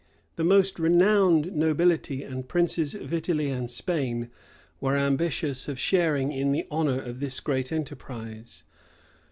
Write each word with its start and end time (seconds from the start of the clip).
The 0.35 0.43
most 0.43 0.79
renowned 0.79 1.55
nobility 1.55 2.23
and 2.23 2.47
princes 2.49 2.95
of 2.95 3.13
Italy 3.13 3.51
and 3.51 3.69
Spain 3.69 4.31
were 4.79 4.97
ambitious 4.97 5.67
of 5.67 5.77
sharing 5.77 6.31
in 6.31 6.51
the 6.51 6.65
honor 6.71 6.99
of 6.99 7.19
this 7.19 7.39
great 7.39 7.71
enterprise. 7.71 8.63